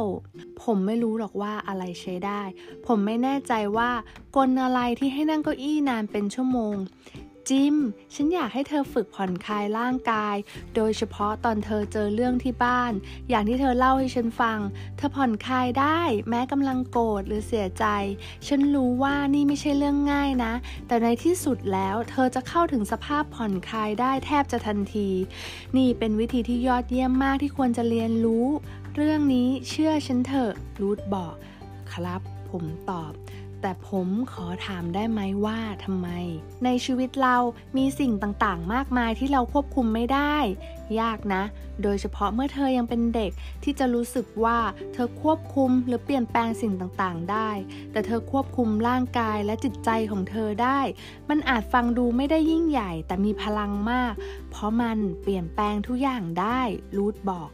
[0.64, 2.42] ผมไม่รู้หรอกว่าอะไรใช้ได้
[2.88, 3.90] ผมไม่แน่ใจว่า
[4.36, 6.76] กลอะไรที่ให้นั่งเก้าอี้นานเป็นชั่วโมง
[7.50, 7.76] จิม
[8.16, 10.36] ฉันอยากให้เธอฝึกผ่อนคลายร่างกาย
[10.76, 12.92] โดยเฉพาะตอนเธอเจอเรื่องที่บ้าน
[13.30, 14.60] อย่างที่เธอเล่าให้ฉันฟัง
[14.98, 17.86] เธอผ่อนคลายได้ แม้กำลังโกรธหรือเสียใจ
[18.48, 20.54] ฉันรู้ว่านี่ไม่ใช่เรื่องง่ายนะ
[20.88, 25.10] แต่ในที่สุดแล้วเธอจะเข้าถึงสภาพผ่อนคลายได้แทบจะทันที
[25.78, 28.48] นี่เป็นวิธีที่ยอดเยี่ยมมากที่ควรจะเรียนรู้
[28.96, 31.36] เรื่องนี้เชื่อฉันเถอะรูทบอก
[31.94, 33.14] ครับ ผมตอบ
[33.68, 36.08] แต่ผมขอถามได้ไหมว่าทำไม
[36.66, 37.38] ในชีวิตเรา
[37.78, 40.36] มีสิ่งต่างๆ มากมายที่เราควบคุมไม่ได้
[41.02, 41.44] ยากนะ
[41.84, 43.32] โดยเฉพาะเมื่อเธอยังเป็นเด็ก
[43.64, 44.60] ที่จะรู้สึกว่า
[44.94, 47.50] เธอควบคุมหรือเปลี่ยนแปลงสิ่งต่างๆ ได้
[47.92, 50.80] แต่เธอควบคุมร่างกายและจิตใจของเธอได้
[51.30, 54.14] มันอาจฟังดูไม่ได้ยิ่งใหญ่ แต่มีพลังมาก
[54.52, 56.62] เพราะมันเปลี่ยนแปลงทุกอย่างได้
[56.98, 57.50] รูทบอก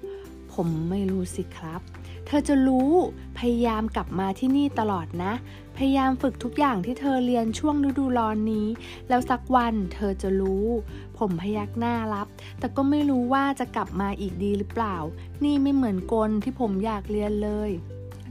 [0.53, 1.81] ผมไม่รู้สิครับ
[2.27, 2.91] เธอจะรู้
[3.37, 5.33] พยายามกลับมาที่นี่ตลอดนะ
[5.77, 8.67] พยายามฝึกทุกอย่างที่เธอเรียนช่วงฤดูร้อนนี้
[9.09, 10.67] แล้วสักวันเธอจะรู้
[11.17, 12.27] ผมพยักหน้ารับ
[12.59, 14.97] แต่ก็ไม่รู้ว่าจะกลับมาอีกดีหรือเปล่า
[15.43, 17.71] นี่ไม่เหมือนกลที่ผมอยากเรียนเลย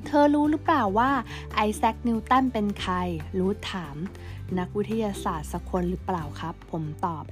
[0.06, 1.10] เธอรู้หรือเปล่าว่า
[1.54, 2.94] ไอแซคนิวตันเป็นใคร
[3.38, 3.96] รู้ถาม
[4.58, 7.24] นักวิทยาศาสตร์สักคนหรือเปล่าครับ ผมตอบ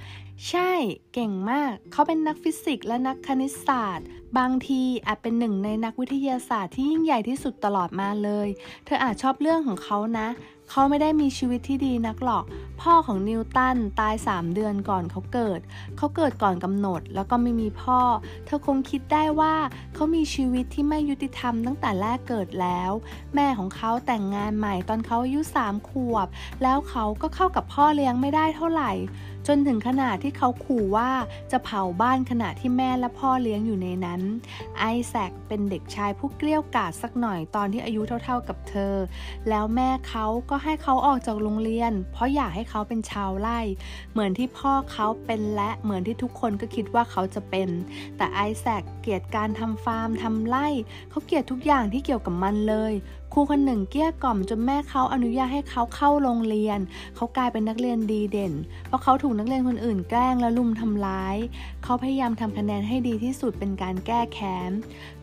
[0.47, 0.71] ใช่
[1.13, 8.47] เก่งมาก เขาเป็นนักฟิสิกส์และนักคณิตศาสตร์ บางทีอาจเป็นหนึ่งในนักวิทยาศาสตร์ที่ยิ่งใหญ่ที่สุดตลอดมาเลย
[8.85, 10.27] เธออาจชอบเรื่องของเขานะ
[10.69, 12.45] เขาไม่ได้มีชีวิตที่ดีนักหรอก
[12.81, 15.59] พ่อของนิวตันตาย 3 เดือนก่อนเขาเกิด
[15.97, 17.99] เขาเกิดก่อนกำหนดแล้วก็ไม่มีพ่อ
[18.45, 19.55] เธอคงคิดได้ว่า
[19.93, 22.91] เขามีชีวิตที่ไม่ยุติธรรมตั้งแต่แรกเกิดแล้ว
[23.35, 26.27] แม่ของเขาแต่งงานใหม่ตอนเขาอายุ3ขวบ
[26.63, 28.91] แล้วเขาก็เข้ากับพ่อเลี้ยงไม่ได้เท่าไหร่
[29.47, 31.11] จนถึงขนาดที่เขาขู่ว่า
[31.51, 34.21] จะเผาบ้านขณะที่แม่และพ่อเลี้ยงอยู่ในนั้น
[34.79, 38.95] ไอแซคเป็นเด็กชายผู้เกลี้ยกล่อมสักหน่อยตอนที่อายุเท่าๆกับเธอ
[39.49, 43.59] แล้วแม่เขาก็ให้เขาออกจากโรงเรียน เพราะอยากให้เขาเป็นชาวไร่
[44.11, 47.69] เหมือนที่พ่อเขาเป็นและเหมือนที่ทุกคนก็คิดว่าเขาจะเป็น
[48.17, 50.67] แต่ไอแซคเกลียดการทำฟาร์มทำไร่
[51.09, 52.93] เขาเกลียดทุกอย่างที่เกี่ยวกับมันเลย
[53.33, 56.79] ครูคนหนึ่งเกี้ยกล่อมจนแม่เขาอนุญาตให้เขาเข้าโรงเรียน
[57.15, 58.53] เขากลายเป็นนักเรียนดีเด่น
[58.87, 61.35] เพราะเขาถูกนักเรียนคนอื่นแกล้งและลุมทำร้าย
[61.83, 64.71] เขาพยายามทำคะแนนให้ดีที่สุดเป็นการแก้แค้น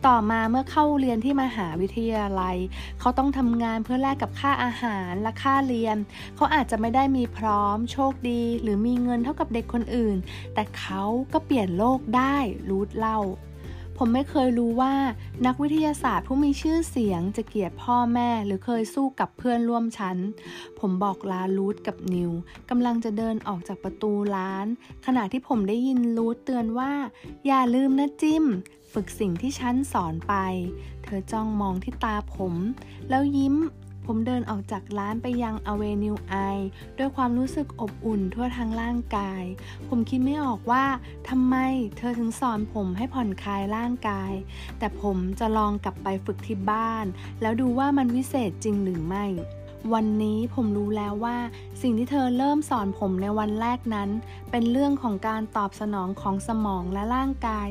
[0.05, 2.57] ต่อมาเมื่อเข้าเรียนที่มหาวิทยาลัย
[2.99, 5.97] เขาต้องทำงานเพื่อแลกกับค่าอาหารและค่าเรียน
[6.35, 10.17] เขาอาจจะไม่ได้มีพร้อม โชคดี หรือมีเงินเท่ากับเด็กคนอื่น
[10.53, 12.35] แต่เขาก็เปลี่ยนโลกได้
[12.69, 13.19] รูดเล่า
[13.97, 14.95] ผมไม่เคยรู้ว่า
[15.45, 20.17] นักวิทยาศาสตร์ผู้มีชื่อเสียงจะเกลียดพ่อแม่หรือเคยสู้กับเพื่อนร่วมชั้น
[20.79, 22.31] ผมบอกลาลูดกับนิว
[22.69, 24.67] กำลังจะเดินออกจากประตูร้าน
[25.05, 26.91] ขณะที่ผมได้ยินลูดเตือนว่า
[27.47, 28.45] อย่าลืมนะจิม
[28.93, 30.33] ฝึกสิ่งที่ฉันสอนไป
[31.03, 32.53] เธอจ้องมองที่ตาผม
[33.09, 33.55] แล้วยิ้ม
[34.07, 36.35] ผมเดินออกจากร้านไปยังอเวนิวไอ
[36.97, 39.43] ด้วยความรู้สึกอบอุ่นทั่วทั้งร่างกาย
[39.87, 40.85] ผมคิดไม่ออกว่า
[41.29, 41.55] ทำไม
[41.97, 44.31] เธอถึงสอนผมให้ผ่อนคลายร่างกาย
[44.79, 47.05] แต่ผมจะลองกลับไปฝึกที่บ้าน
[47.41, 49.25] แล้วดูว่ามันวิเศษจริงหรือไม่
[49.93, 51.37] วันนี้ผมรู้แล้วว่า
[51.81, 54.09] สิ่งที่เธอเริ่มสอนผมในวันแรกนั้น
[54.51, 57.67] เป็นเรื่องของการตอบสนองของสมองและร่างกาย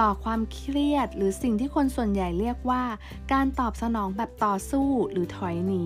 [0.00, 2.84] ต่อความเครียด หรือสิ่งที่คนส่วนใหญ่เรียกว่า
[3.32, 5.82] การตอบสนองแบบต่อสู้หรือถอยหนี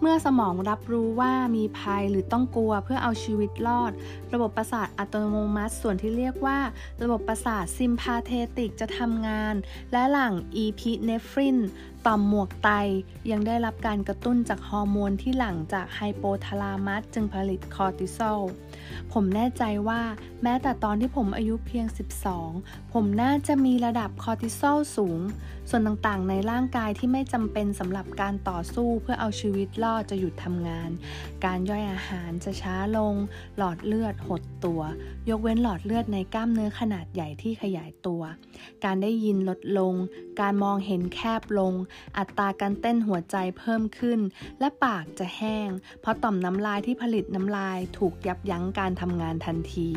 [0.00, 3.92] เมื่อสมองรับรู้ว่ามีภัยหรือต้องกลัวเพื่อเอาชีวิตรอด
[4.32, 6.58] ระบบประสาทอัตโนมัติส่วนที่เรียกว่า
[7.02, 9.54] ระบบประสาทซิมพาเทติกจะทำงาน
[9.92, 11.58] และหลั่งอีพีเนฟริน
[12.06, 12.70] ต่อมหมวกไต
[13.30, 18.40] ยังได้รับการกระตุ้นจากฮอร์โมนที่หลั่งจากไฮโปทาลามัสจึงผลิตคอร์ติซอล
[19.12, 20.00] ผมแน่ใจว่า
[20.42, 21.86] แม้แต่ตอนที่ผมอายุเพียง
[22.40, 25.20] 12 ผมน่าจะมีระดับคอร์ติซอลสูง
[25.70, 30.90] ส่วนต่างๆ ในร่างกายที่ไม่จำเป็นสำหรับการต่อสู้เพื่อเอาชีวิตรอดจะหยุดทำงาน
[31.44, 33.14] การย่อยอาหารจะช้าลง
[33.56, 34.82] หลอดเลือดหดตัว
[35.28, 38.22] ยกเว้นหลอดเลือดในกล้ามเนื้อขนาดใหญ่ที่ขยายตัว
[38.84, 39.94] การได้ยินลดลง
[40.40, 41.72] การมองเห็นแคบลง
[42.18, 44.20] อัตราการเต้นหัวใจเพิ่มขึ้น
[44.60, 45.68] และปากจะแห้ง
[46.00, 49.88] เพราะต่อมน้ำลายที่ผลิตน้ำลายถูกยับยั้งการทำงานทันที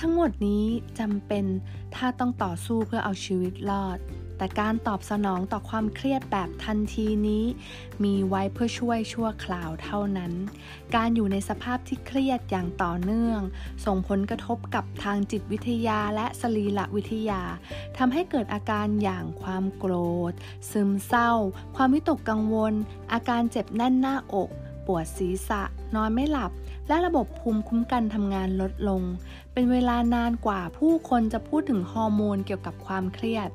[0.00, 0.64] ทั้งหมดนี้
[0.98, 1.44] จำเป็น
[1.94, 3.98] ถ้าต้องต่อสู้เพื่อเอาชีวิตรอด
[4.38, 7.44] แต่การตอบสนองต่อความเครียดแบบทันทีนี้
[8.04, 10.32] มีไว้เพื่อช่วยชั่วคราวเท่านั้น
[10.94, 13.40] การอยู่ในสภาพที่เครียดอย่างต่อเนื่อง
[13.84, 17.42] ส่งผลกระทบกับทางจิตวิทยาและสรีระวิทยา
[17.98, 19.94] ทำให้เกิดอาการอย่างความโกร
[20.30, 20.32] ธ
[20.70, 21.32] ซึมเศร้า
[21.76, 22.74] ความวิตกกังวล
[23.12, 24.50] อาการเจ็บแน่นหน้าอก
[24.86, 25.62] ปวดศีรษะ
[25.94, 26.50] นอนไม่หลับ
[26.88, 29.02] และระบบภูมิคุ้มกันทำงานลดลง
[29.52, 33.50] เป็นเวลานานกว่าผู้คนจะพูดถึงฮอร์โมนเกี่ยวกับความเครียด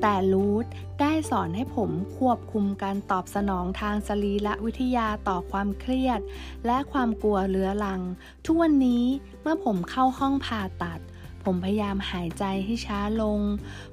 [0.00, 0.66] แต่รูท
[1.00, 6.20] ได้สอนให้ผมควบคุมการตอบสนองทางสรีรวิทยาต่อความเครียด
[6.66, 8.00] และความกลัวเรื้อรัง
[8.44, 9.04] ทุกวันนี้
[9.40, 11.00] เมื่อผมเข้าห้องผ่าตัด
[11.44, 13.40] ผมพยายามหายใจให้ช้าลง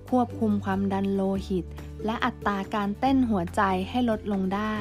[0.10, 1.66] ควบคุมความดันโลหิต
[2.06, 4.76] และอัตราการเต้นหัวใจให้ลดลงได้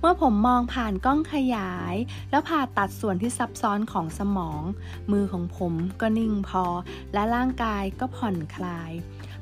[0.00, 1.94] เมื่อผมมองผ่านกล้องขยาย
[2.30, 4.62] แล้วผ่าตัดส่วนที่ซับซ้อนของสมอง
[5.12, 6.64] มือของผมก็นิ่งพอ
[7.14, 8.92] และร่างกายก็ผ่อนคลาย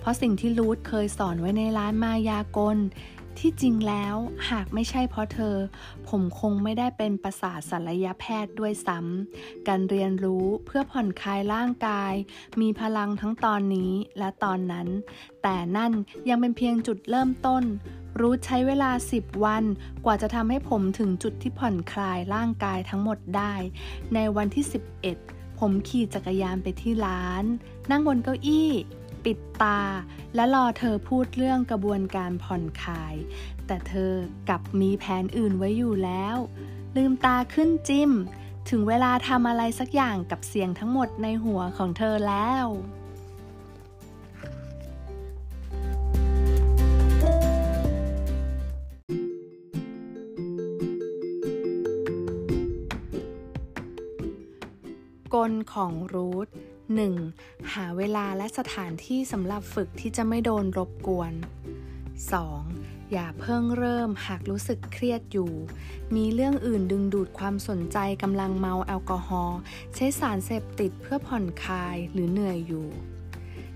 [0.01, 2.79] เพราะสิ่งที่รูทเคยสอนไว้ในร้านมายากล
[3.39, 4.17] ที่จริงแล้ว
[4.51, 5.57] หากไม่ใช่เพราะเธอ
[6.09, 12.13] ผมคงไม่ได้เป็นประสาทศัลยแพทย์ด้วยซ้ำการเรียนรู้เพื่อผ่อนคลายร่างกาย
[12.61, 14.89] มีพลังทั้งตอนนี้และตอนนั้น
[15.43, 15.93] แต่นั่น
[16.29, 17.65] ยังเป็นเพียงจุดเริ่มต้น
[18.21, 19.65] รู้ใช้เวลา 10 วัน
[20.05, 23.55] กว่าจะทำให้ผมถึงจุดที่ผ่อนคลายร่างกายทั้งหมดได้
[24.15, 24.65] ในวันที่
[25.13, 27.45] 11 ผมขี่จักรยานไปที่ร้าน
[27.91, 28.71] นั่งบนเก้าอี้
[29.25, 29.81] ปิดตา
[30.35, 33.15] และรอเธอพูดเรื่องกระบวนการผ่อนคลาย
[33.67, 34.13] แต่เธอ
[34.49, 36.37] กลับมีแผนอื่นไว้อยู่แล้ว
[36.97, 38.11] ลืมตาขึ้นจิ้ม
[38.71, 42.67] ถึงเวลาทำอะไรสักอย่างกับเสียงทั้งหมดในหัวของเธอแล้ว
[55.37, 56.49] กลของรูท
[57.11, 57.73] 1.
[57.75, 61.33] หาเวลาและสถานที่สำหรับฝึกที่จะไม่โดนรบกวน
[62.43, 63.13] 2.
[63.13, 65.53] อย่าเพิ่งเริ่มหากรู้สึกเครียดอยู่
[66.15, 69.59] มีเรื่องอื่นดึงดูดความสนใจกำลังเมาแอลกอฮอล์
[69.95, 72.87] ใช้สารเสพติดเพื่อผ่อนคลายหรือเหนื่อยอยู่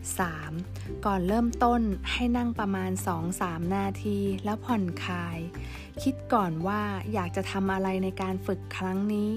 [0.01, 1.05] 3.
[1.07, 1.81] ก่อนเริ่มต้น
[2.13, 2.91] ให้นั่งประมาณ
[3.33, 5.39] 2-3 นาทีแล้วผ่อนคลาย
[6.03, 6.83] คิดก่อนว่า
[7.13, 9.31] อยากจะทำอะไรในการฝึกครั้งนี้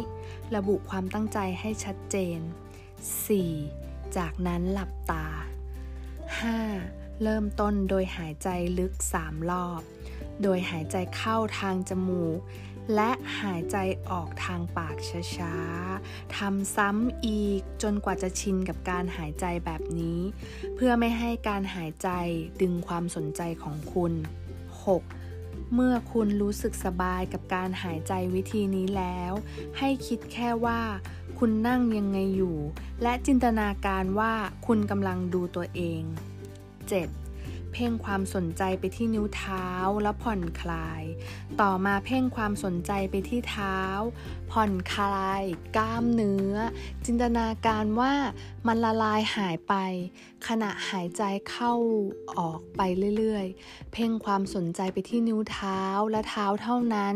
[0.56, 2.40] ระบุความตั้งใจให้ชัดเจน
[3.48, 4.18] 4.
[4.18, 5.28] จากนั้นหลับตา
[6.46, 7.24] 5.
[7.24, 8.50] เริ่มต้นโดยหายใจ
[8.80, 9.82] ลึก 3 รอบ
[10.44, 12.40] โดยหายใจเข้าทางจมูก
[12.96, 13.78] และหายใจ
[14.10, 20.20] ออกทางปากช้าๆ ทำซ้ำอีกจนกว่าจะชินกับการหายใจแบบนี้
[20.76, 22.10] เพื่อไม่ให้การหายใจ
[22.62, 24.14] ดึงความสนใจของคุณ
[24.94, 25.74] 6.
[25.74, 29.34] เมื่อคุณรู้สึกสบายกับการหายใจวิธีนี้แล้ว
[29.78, 30.82] ให้คิดแค่ว่า
[31.40, 32.58] คุณนั่งยังไงอยู่
[33.02, 34.34] และจินตนาการว่า
[34.68, 37.23] คุณกำลังดูตัวเอง 7.
[37.74, 39.68] เพ่งความสนใจไปที่นิ้วเท้า
[40.04, 41.04] แล้วผ่อนคลาย
[41.62, 43.78] ต่อมาเพ่งความสนใจไปที่เท้า
[44.52, 45.44] ผ่อนคลาย
[45.78, 46.54] กล้ามเนื้อ
[47.06, 48.14] จินตนาการว่า
[48.68, 49.74] มันละลายหายไป
[50.48, 51.74] ขณะหายใจเข้า
[52.38, 52.82] ออกไป
[53.18, 55.82] เรื่อยๆ เพ่งความสนใจไปที่นิ้วเท้า
[56.12, 57.16] และเท้าเท่านั้น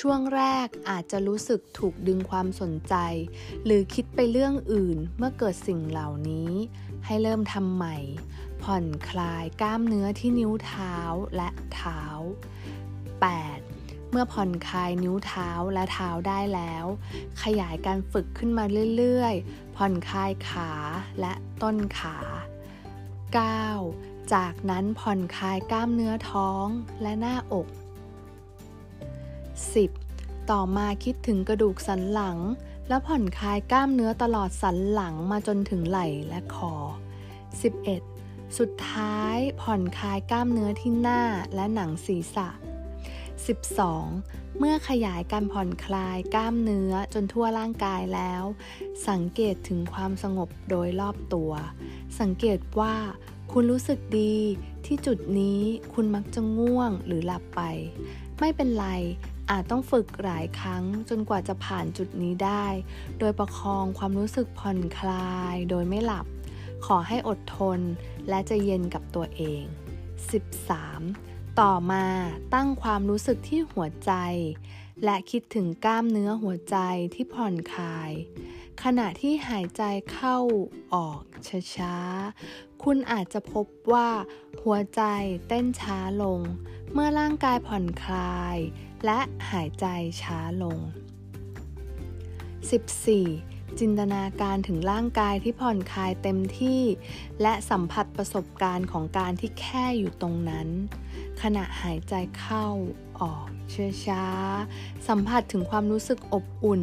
[0.00, 2.94] ช่วงแรกอาจจะรู้สึกถูกดึงความสนใจ
[3.64, 6.52] หรือคิดไปเรื่องอื่นเมื่อเกิดสิ่งเหล่านี้
[7.04, 7.96] ให้เริ่มทำใหม่
[8.62, 10.96] ผ่อนคลายกล้ามเนื้อที่นิ้วเท้า
[11.36, 12.00] และเท้า
[13.30, 14.10] 8.
[14.10, 16.84] เมื่อผ่อนคลายนิ้วเท้าและเท้าได้แล้ว
[17.42, 18.64] ขยายการฝึกขึ้นมา
[18.96, 20.70] เรื่อยๆ ผ่อนคลายขา
[21.20, 21.32] และ
[21.62, 22.18] ต้นขา
[23.44, 24.34] 9.
[24.34, 26.66] จากนั้นผ่อนคลายกล้ามเนื้อท้อง
[27.02, 27.66] และหน้าอก
[29.88, 30.50] 10.
[30.50, 32.38] ต่อมาคิดถึงกระดูกสันหลัง
[32.88, 36.74] และผ่อนคลายกล้ามเนื้อตลอดสันหลังมาจนถึงไหล่และคอ
[37.80, 38.58] 11.
[38.58, 41.22] สุดท้ายผ่อนคลายกล้ามเนื้อที่หน้า
[41.54, 42.48] และหนังศีรษะ
[43.74, 44.58] 12.
[44.58, 48.42] เมื่อขยายการผ่อนคลายกล้ามเนื้อจนทั่วร่างกายแล้ว
[49.08, 51.52] สังเกตถึงความสงบโดยรอบตัว
[52.20, 52.94] สังเกตว่า
[53.52, 54.36] คุณรู้สึกดี
[54.86, 55.60] ที่จุดนี้
[55.94, 57.60] คุณมักจะง่วงหรือหลับไป
[58.40, 58.88] ไม่เป็นไร
[59.50, 62.66] อาจต้องฝึกหลายครั้งจนกว่าจะผ่านจุดนี้ได้
[63.18, 66.26] โดยประคองความรู้สึกผ่อนคลายโดยไม่หลับ
[66.86, 67.80] ขอให้อดทน
[68.28, 69.62] และจะเย็นกับตัวเอง
[70.42, 71.60] 13.
[71.60, 72.06] ต่อมา
[72.54, 74.12] ตั้งความรู้สึกที่หัวใจ
[75.04, 76.76] และคิดถึงกล้ามเนื้อหัวใจ
[77.14, 78.10] ที่ผ่อนคลาย
[78.82, 79.82] ขณะที่หายใจ
[80.12, 80.38] เข้า
[80.94, 81.20] ออก
[81.76, 84.08] ช้าๆ คุณอาจจะพบว่า
[84.62, 85.02] หัวใจ
[85.48, 86.40] เต้นช้าลง
[86.92, 88.56] เมื่อร่างกายผ่อนคลาย
[89.06, 89.86] และหายใจ
[90.22, 90.78] ช้าลง
[92.88, 93.78] 14.
[93.78, 96.82] จินตนาการถึงร่างกายที่ผ่อนคลายเต็มที่
[97.42, 100.68] และสัมผัสประสบการณ์ของการที่แค่อยู่ตรงนั้น
[101.42, 102.66] ขณะหายใจเข้า
[103.20, 104.26] ออกเช้า
[105.08, 106.82] สัมผัสถึงความรู้สึกอบอุ่น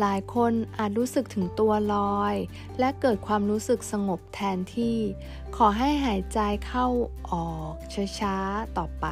[0.00, 2.34] หลายคนอาจรู้สึกถึงตัวลอย
[2.78, 4.98] และเกิดความรู้สึกสงบแทนที่
[5.56, 6.86] ขอให้หายใจเข้า
[7.30, 7.74] ออก
[8.20, 9.06] ช้าๆต่อไป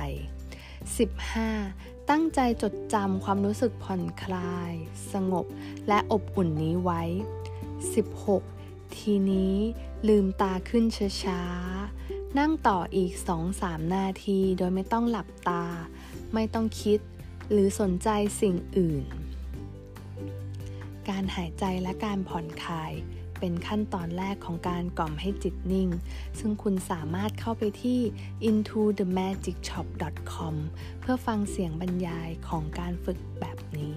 [0.86, 4.72] 15 ตั้งใจจดจำความรู้สึกผ่อนคลาย
[5.12, 5.46] สงบ
[5.88, 7.02] และอบอุ่นนี้ไว้
[8.18, 8.96] 16.
[8.96, 9.54] ทีนี้
[10.08, 10.84] ลืมตาขึ้น
[11.22, 13.12] ช้าๆ นั่งต่ออีก
[13.52, 15.64] 2-3 นาทีโดยไม่ต้องหลับตา
[16.34, 17.00] ไม่ต้องคิด
[17.50, 18.08] หรือสนใจ
[18.40, 19.04] สิ่งอื่น
[21.08, 22.92] การหายใจและการผ่อนคลาย
[23.40, 25.88] เป็นขั้นตอนแรกของการกล่อมให้จิตนิ่ง
[26.38, 28.00] ซึ่งคุณสามารถเข้าไปที่
[28.48, 29.86] into the magic shop
[30.32, 30.56] com
[31.00, 33.96] เพื่อฟังเสียงบรรยายของการฝึกแบบนี้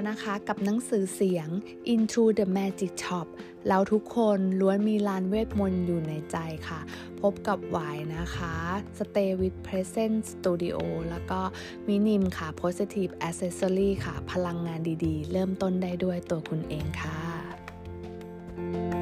[0.00, 1.48] แล้วนะคะกับหนังสือเสียง
[1.92, 3.26] Into the Magic Shop
[3.68, 6.36] แล้วทุกคนล้วนมีลานเวทมนต์อยู่ในใจ
[6.68, 6.80] ค่ะ
[7.20, 8.54] พบกับหวายนะคะ
[8.98, 10.78] Stay with Present Studio
[11.10, 11.40] แล้วก็
[11.88, 18.99] มินิมค่ะ Positive Accessory ค่ะ พลังงานดีๆ เริ่มต้นได้ด้วยตัวคุณเองค่ะ